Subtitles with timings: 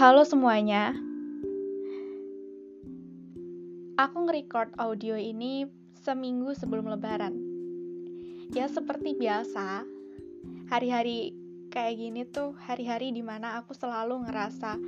[0.00, 0.96] Halo semuanya.
[4.00, 7.36] Aku nge-record audio ini seminggu sebelum lebaran.
[8.56, 9.84] Ya seperti biasa,
[10.72, 11.36] hari-hari
[11.68, 14.80] kayak gini tuh hari-hari di mana aku selalu ngerasa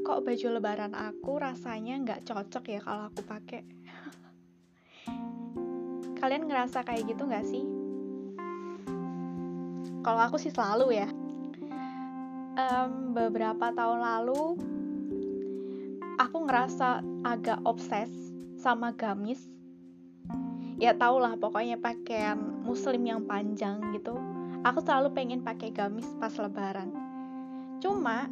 [0.00, 3.68] kok baju lebaran aku rasanya nggak cocok ya kalau aku pakai.
[6.24, 7.68] Kalian ngerasa kayak gitu nggak sih?
[10.08, 11.19] Kalau aku sih selalu ya.
[12.60, 14.60] Em, beberapa tahun lalu
[16.20, 18.12] aku ngerasa agak obses
[18.60, 19.40] sama gamis.
[20.76, 24.12] Ya tau lah pokoknya pakaian muslim yang panjang gitu.
[24.60, 26.92] Aku selalu pengen pakai gamis pas lebaran.
[27.80, 28.28] Cuma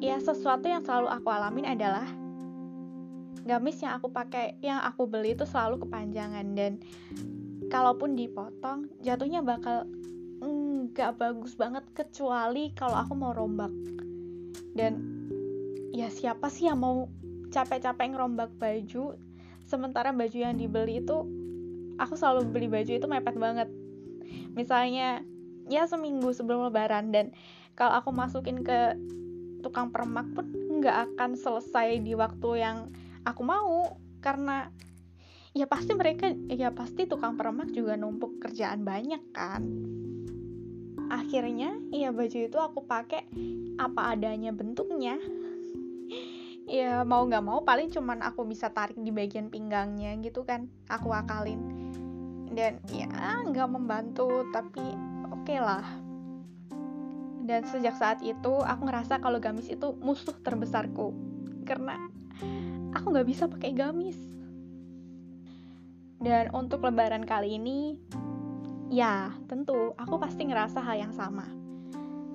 [0.00, 2.08] ya sesuatu yang selalu aku alamin adalah
[3.44, 6.80] gamis yang aku pakai yang aku beli itu selalu kepanjangan dan
[7.68, 9.84] kalaupun dipotong jatuhnya bakal
[10.42, 13.70] nggak bagus banget kecuali kalau aku mau rombak.
[14.74, 14.98] Dan
[15.94, 17.06] ya siapa sih yang mau
[17.54, 19.14] capek-capek ngerombak baju?
[19.62, 21.16] Sementara baju yang dibeli itu
[21.96, 23.68] aku selalu beli baju itu mepet banget.
[24.58, 25.22] Misalnya
[25.70, 27.14] ya seminggu sebelum lebaran.
[27.14, 27.30] Dan
[27.78, 28.98] kalau aku masukin ke
[29.62, 30.50] tukang permak pun
[30.82, 32.90] nggak akan selesai di waktu yang
[33.22, 33.94] aku mau.
[34.18, 34.66] Karena
[35.54, 39.62] ya pasti mereka ya pasti tukang permak juga numpuk kerjaan banyak kan
[41.12, 43.28] akhirnya ya baju itu aku pakai
[43.76, 45.20] apa adanya bentuknya.
[46.64, 51.12] Ya mau nggak mau paling cuman aku bisa tarik di bagian pinggangnya gitu kan aku
[51.12, 51.60] akalin.
[52.48, 54.80] Dan ya nggak membantu tapi
[55.28, 55.84] oke okay lah.
[57.44, 61.12] Dan sejak saat itu aku ngerasa kalau gamis itu musuh terbesarku.
[61.68, 62.00] Karena
[62.96, 64.16] aku nggak bisa pakai gamis.
[66.22, 67.98] Dan untuk lebaran kali ini
[68.92, 71.48] Ya, tentu, aku pasti ngerasa hal yang sama.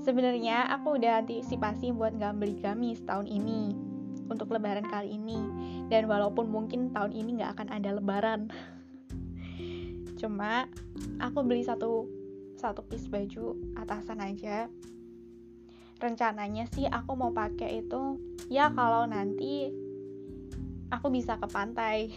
[0.01, 3.77] Sebenarnya aku udah antisipasi buat nggak beli gamis tahun ini
[4.25, 5.37] untuk lebaran kali ini.
[5.85, 8.49] Dan walaupun mungkin tahun ini nggak akan ada lebaran.
[10.19, 10.65] Cuma
[11.21, 12.09] aku beli satu
[12.57, 14.65] satu piece baju atasan aja.
[16.01, 18.17] Rencananya sih aku mau pakai itu
[18.49, 19.69] ya kalau nanti
[20.89, 22.09] aku bisa ke pantai.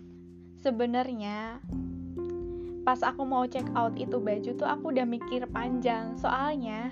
[0.64, 1.60] Sebenarnya
[2.82, 6.18] pas aku mau check out itu baju tuh aku udah mikir panjang.
[6.18, 6.90] Soalnya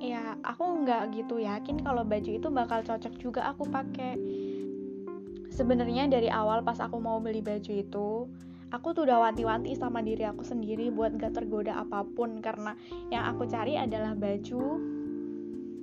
[0.00, 4.20] ya aku nggak gitu yakin kalau baju itu bakal cocok juga aku pakai.
[5.48, 8.08] Sebenarnya dari awal pas aku mau beli baju itu
[8.74, 12.42] aku tuh udah wanti-wanti sama diri aku sendiri buat gak tergoda apa pun.
[12.42, 12.76] Karena
[13.08, 14.82] yang aku cari adalah baju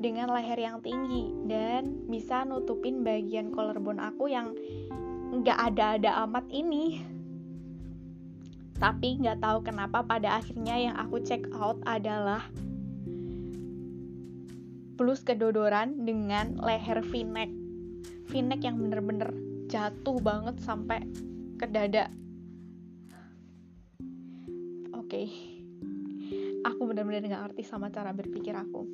[0.01, 4.57] dengan leher yang tinggi dan bisa nutupin bagian collarbone aku yang
[5.31, 7.05] nggak ada-ada amat ini
[8.81, 12.41] tapi nggak tahu kenapa pada akhirnya yang aku check out adalah
[14.97, 17.53] blus kedodoran dengan leher v-neck.
[18.33, 19.29] V-neck yang bener-bener
[19.69, 21.05] jatuh banget sampai
[21.61, 22.09] ke dada.
[24.97, 25.05] Oke.
[25.05, 25.27] Okay.
[26.61, 28.85] aku bener-bener nggak ngerti sama cara berpikir aku.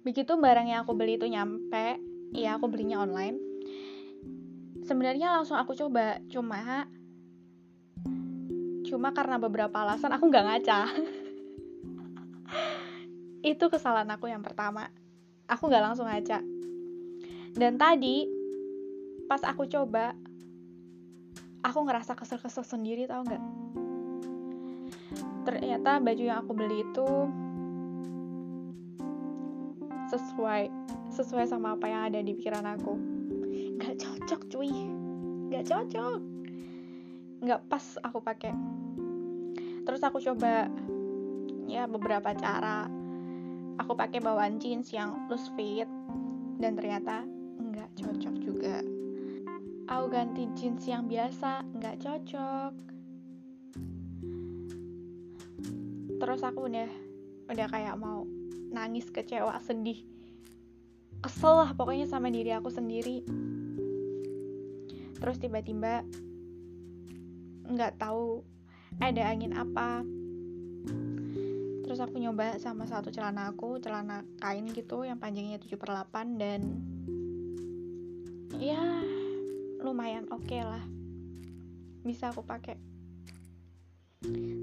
[0.00, 2.00] Begitu barang yang aku beli itu nyampe
[2.32, 3.36] ya aku belinya online.
[4.84, 6.88] Sebenarnya langsung aku coba cuma
[8.90, 10.90] cuma karena beberapa alasan aku nggak ngaca.
[13.54, 14.90] Itu kesalahan aku yang pertama.
[15.46, 16.42] Aku nggak langsung ngaca.
[17.54, 18.26] Dan tadi
[19.30, 20.18] pas aku coba
[21.62, 23.44] aku ngerasa kesel-kesel sendiri tau nggak?
[25.46, 27.06] Ternyata baju yang aku beli itu
[30.10, 30.66] sesuai
[31.14, 32.98] sesuai sama apa yang ada di pikiran aku.
[33.78, 34.74] Nggak cocok cuy.
[35.46, 36.39] Nggak cocok
[37.40, 38.52] nggak pas aku pakai.
[39.84, 40.68] Terus aku coba
[41.66, 42.86] ya beberapa cara.
[43.80, 45.88] Aku pakai bawaan jeans yang loose fit
[46.60, 47.24] dan ternyata
[47.56, 48.84] nggak cocok juga.
[49.88, 52.72] Aku ganti jeans yang biasa nggak cocok.
[56.20, 56.90] Terus aku udah
[57.50, 58.28] udah kayak mau
[58.70, 60.06] nangis kecewa sedih
[61.20, 63.22] kesel lah pokoknya sama diri aku sendiri.
[65.20, 66.00] Terus tiba-tiba
[67.70, 68.42] nggak tahu
[68.98, 70.02] ada angin apa.
[71.86, 76.38] Terus aku nyoba sama satu celana aku celana kain gitu yang panjangnya 7 per 8
[76.38, 76.60] dan
[78.58, 78.78] ya
[79.82, 80.82] lumayan oke okay lah.
[82.02, 82.78] Bisa aku pakai.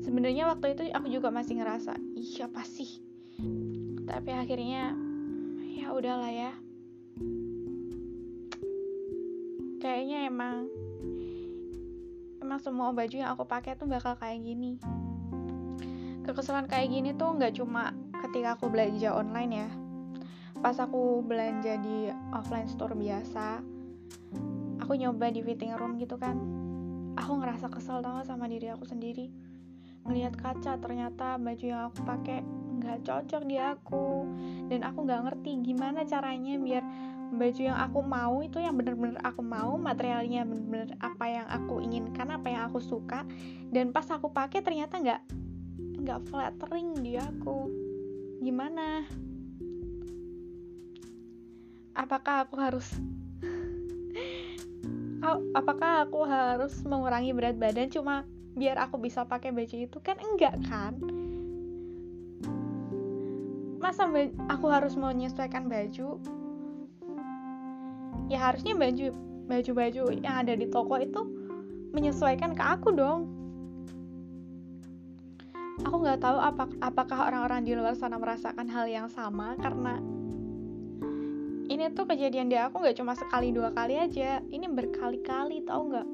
[0.05, 3.03] Sebenarnya waktu itu aku juga masih ngerasa iya apa sih?
[4.07, 4.95] Tapi akhirnya
[5.75, 6.51] ya udahlah ya.
[9.83, 10.86] Kayaknya emang
[12.47, 14.79] emang semua baju yang aku pakai tuh bakal kayak gini.
[16.23, 17.91] Kekesalan kayak gini tuh nggak cuma
[18.23, 19.69] ketika aku belanja online ya.
[20.63, 23.75] Pas aku belanja di offline store biasa
[24.87, 26.39] aku nyoba di fitting room gitu kan.
[27.19, 29.27] Aku ngerasa kesel tau sama diri aku sendiri.
[30.07, 32.39] Melihat kaca ternyata baju yang aku pakai
[32.79, 34.23] nggak cocok di aku.
[34.71, 36.83] Dan aku nggak ngerti gimana caranya biar
[37.33, 42.31] baju yang aku mau itu yang bener-bener aku mau materialnya bener-bener apa yang aku inginkan
[42.31, 43.27] apa yang aku suka.
[43.69, 45.21] Dan pas aku pakai ternyata nggak
[46.03, 47.67] nggak flattering di aku.
[48.39, 49.03] Gimana?
[51.97, 52.87] Apakah aku harus
[55.59, 58.23] apakah aku harus mengurangi berat badan cuma
[58.57, 59.97] biar aku bisa pakai baju itu?
[59.99, 60.95] Kan enggak kan?
[63.77, 64.09] Masa
[64.49, 66.17] aku harus menyesuaikan baju
[68.25, 69.13] ya harusnya baju
[69.47, 71.21] baju-baju yang ada di toko itu
[71.95, 73.31] menyesuaikan ke aku dong.
[75.85, 80.01] Aku nggak tahu apa, apakah orang-orang di luar sana merasakan hal yang sama karena
[81.67, 84.41] ini tuh kejadian di aku nggak cuma sekali dua kali aja.
[84.41, 86.07] Ini berkali-kali tau nggak?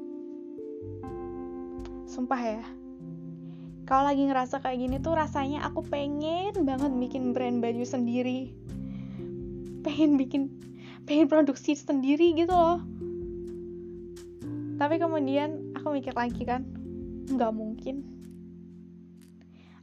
[2.10, 2.62] Sumpah ya.
[3.84, 8.52] Kalau lagi ngerasa kayak gini tuh rasanya aku pengen banget bikin brand baju sendiri.
[9.84, 10.48] Pengen bikin
[11.04, 12.80] pengen produksi sendiri gitu loh.
[14.74, 16.64] Tapi kemudian aku mikir lagi kan
[17.30, 18.04] nggak mungkin.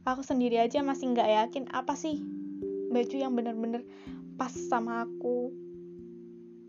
[0.02, 2.18] Aku sendiri aja masih nggak yakin apa sih
[2.92, 3.82] baju yang bener-bener
[4.34, 5.54] pas sama aku.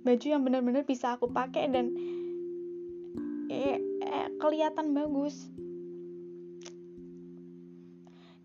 [0.06, 1.92] Baju yang bener-bener bisa aku pakai dan
[3.50, 5.50] eh, eh, kelihatan bagus.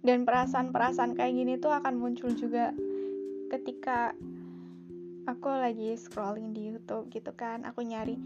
[0.01, 2.73] Dan perasaan-perasaan kayak gini tuh akan muncul juga
[3.53, 4.15] ketika
[5.29, 8.17] aku lagi scrolling di YouTube gitu kan aku nyari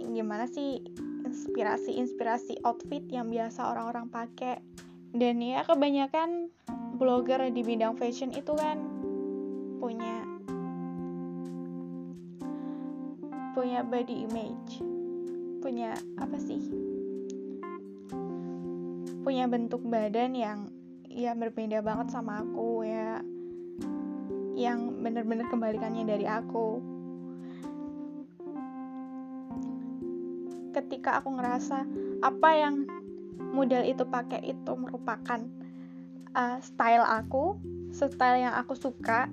[0.00, 0.80] gimana sih
[1.28, 4.64] inspirasi-inspirasi outfit yang biasa orang-orang pakai
[5.12, 6.48] dan ya kebanyakan
[6.96, 8.80] blogger di bidang fashion itu kan
[9.76, 10.24] punya
[13.52, 14.80] punya body image
[15.62, 16.58] punya apa sih?
[19.22, 20.58] Punya bentuk badan yang
[21.06, 23.11] ya berbeda banget sama aku ya
[24.56, 26.80] yang bener-bener kembalikannya dari aku.
[30.72, 31.84] Ketika aku ngerasa
[32.24, 32.86] apa yang
[33.52, 35.40] model itu pakai itu merupakan
[36.32, 37.60] uh, style aku
[37.92, 39.28] style yang aku suka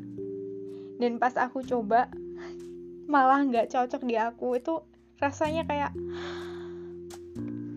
[0.99, 2.11] dan pas aku coba
[3.13, 4.83] malah nggak cocok di aku itu
[5.23, 5.91] rasanya kayak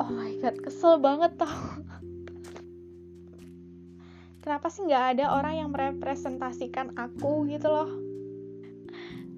[0.02, 1.46] oh my god kesel banget tau
[4.42, 7.90] kenapa sih nggak ada orang yang merepresentasikan aku gitu loh?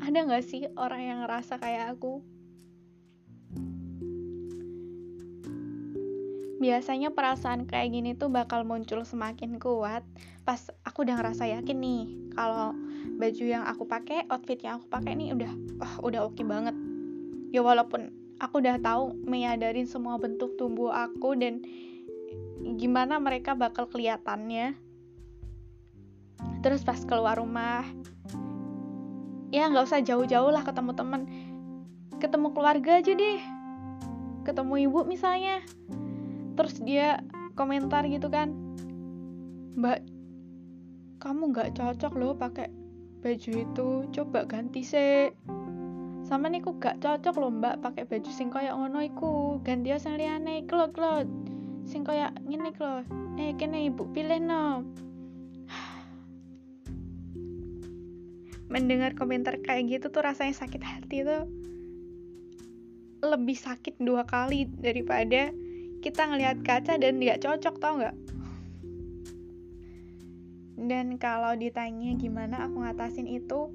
[0.01, 2.25] Ada nggak sih orang yang ngerasa kayak aku?
[6.59, 10.01] Biasanya perasaan kayak gini tuh bakal muncul semakin kuat
[10.49, 12.05] pas aku udah ngerasa yakin nih
[12.37, 12.73] kalau
[13.17, 15.53] baju yang aku pakai outfit yang aku pakai nih udah
[15.85, 16.73] oh, udah oke okay banget.
[17.53, 18.09] Ya walaupun
[18.41, 21.61] aku udah tahu menyadarin semua bentuk tubuh aku dan
[22.81, 24.84] gimana mereka bakal kelihatannya
[26.65, 27.85] terus pas keluar rumah
[29.53, 31.23] ya nggak usah jauh-jauh lah ketemu temen.
[32.17, 33.39] Ketemu keluarga aja deh.
[34.43, 35.61] Ketemu ibu misalnya.
[36.57, 37.21] Terus dia
[37.55, 38.51] komentar gitu kan
[39.75, 40.07] mbak
[41.19, 42.73] kamu nggak cocok loh pakai
[43.21, 43.89] baju itu.
[44.11, 45.31] Coba ganti sih
[46.25, 49.61] sama nih kok gak cocok loh mbak pakai baju sing kayak ngono iku.
[49.61, 50.65] Ganti sing liyane.
[50.67, 51.23] Klo klo
[51.85, 53.05] sing kayak ngene klo
[53.37, 54.83] eh kene ibu pilih no
[58.75, 61.47] mendengar komentar kayak gitu tuh rasanya sakit hati tuh
[63.23, 65.55] lebih sakit dua kali daripada
[66.03, 68.17] kita ngelihat kaca dan nggak cocok tau nggak?
[70.75, 73.73] Dan kalau ditanya gimana aku ngatasin itu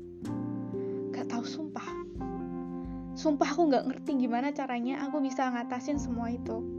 [1.10, 1.88] gak tahu sumpah.
[3.18, 6.78] Sumpah aku nggak ngerti gimana caranya aku bisa ngatasin semua itu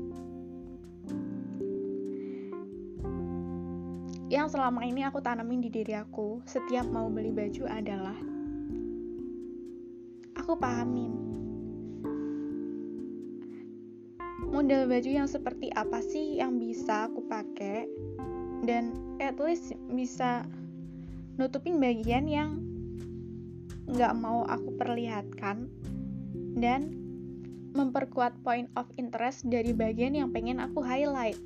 [4.30, 8.14] yang selama ini aku tanamin di diri aku setiap mau beli baju adalah
[10.38, 11.10] aku pahamin
[14.54, 17.90] model baju yang seperti apa sih yang bisa aku pakai
[18.62, 20.46] dan at least bisa
[21.34, 22.62] nutupin bagian yang
[23.90, 25.66] nggak mau aku perlihatkan
[26.54, 26.94] dan
[27.75, 31.38] memperkuat point of interest dari bagian yang pengen aku highlight.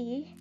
[0.00, 0.32] Tapi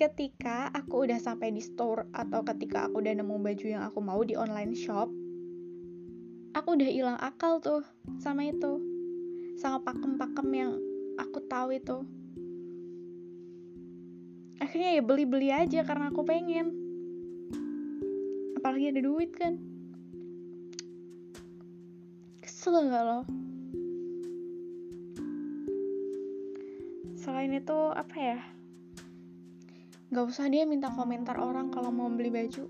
[0.00, 4.24] ketika aku udah sampai di store atau ketika aku udah nemu baju yang aku mau
[4.24, 5.12] di online shop,
[6.56, 7.84] aku udah hilang akal tuh
[8.16, 8.80] sama itu.
[9.60, 10.72] Sama pakem-pakem yang
[11.20, 12.08] aku tahu itu.
[14.64, 16.72] akhirnya ya beli-beli aja karena aku pengen
[18.56, 19.60] apalagi ada duit kan
[22.40, 23.20] kesel gak lo
[27.20, 28.40] selain itu apa ya
[30.12, 32.68] Gak usah dia minta komentar orang kalau mau beli baju.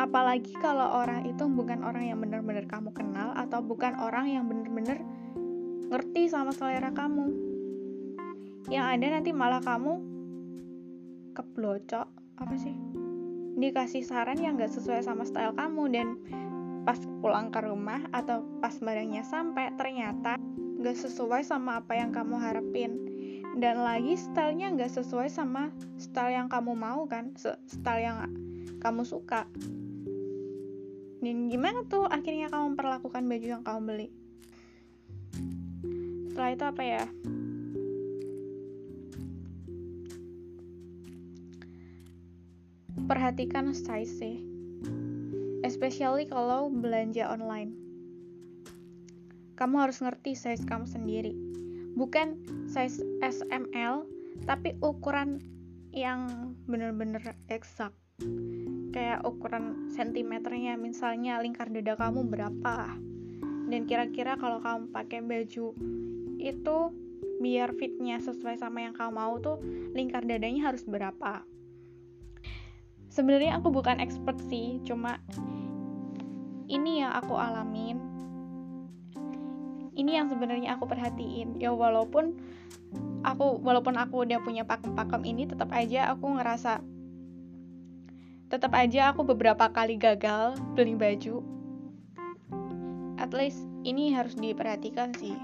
[0.00, 5.04] Apalagi kalau orang itu bukan orang yang benar-benar kamu kenal atau bukan orang yang benar-benar
[5.92, 7.28] ngerti sama selera kamu.
[8.72, 10.00] Yang ada nanti malah kamu
[11.36, 12.08] keblocok
[12.40, 12.72] apa sih?
[13.60, 16.16] Dikasih saran yang gak sesuai sama style kamu dan
[16.88, 20.40] pas pulang ke rumah atau pas barangnya sampai ternyata
[20.80, 23.17] gak sesuai sama apa yang kamu harapin
[23.58, 27.34] dan lagi stylenya gak sesuai sama style yang kamu mau kan?
[27.66, 28.30] Style yang
[28.78, 29.50] kamu suka.
[31.18, 34.08] Dan gimana tuh akhirnya kamu memperlakukan baju yang kamu beli?
[36.30, 37.04] Setelah itu apa ya?
[43.10, 44.36] Perhatikan size sih.
[45.66, 47.74] Especially kalau belanja online.
[49.58, 51.47] Kamu harus ngerti size kamu sendiri
[51.98, 52.38] bukan
[52.70, 54.06] size SML
[54.46, 55.42] tapi ukuran
[55.90, 57.90] yang bener-bener eksak
[58.94, 62.96] kayak ukuran sentimeternya misalnya lingkar dada kamu berapa.
[63.68, 65.76] Dan kira-kira kalau kamu pakai baju
[66.40, 66.78] itu
[67.38, 69.60] biar fitnya sesuai sama yang kamu mau tuh
[69.92, 71.44] lingkar dadanya harus berapa.
[73.12, 75.20] Sebenarnya aku bukan expert sih cuma
[76.68, 78.07] ini yang aku alamin
[79.98, 81.58] ini yang sebenarnya aku perhatiin.
[81.58, 82.38] Ya walaupun
[83.26, 86.80] aku walaupun aku udah punya pakem-pakem ini tetap aja aku ngerasa
[88.48, 91.42] tetap aja aku beberapa kali gagal beli baju.
[93.18, 95.36] At least ini harus diperhatikan sih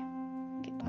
[0.63, 0.83] gitu.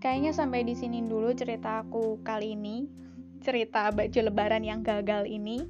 [0.00, 2.88] Kayaknya sampai di sini dulu cerita aku kali ini
[3.44, 5.68] cerita baju lebaran yang gagal ini.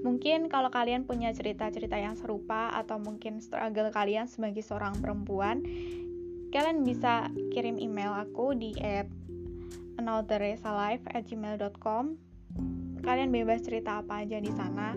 [0.00, 5.60] Mungkin kalau kalian punya cerita-cerita yang serupa atau mungkin struggle kalian sebagai seorang perempuan,
[6.50, 9.06] kalian bisa kirim email aku di at
[10.00, 12.04] anotherresalive@gmail.com.
[13.00, 14.96] Kalian bebas cerita apa aja di sana.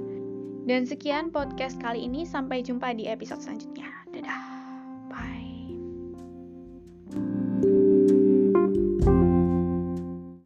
[0.63, 3.91] Dan sekian podcast kali ini, sampai jumpa di episode selanjutnya.
[4.15, 4.52] Dadah.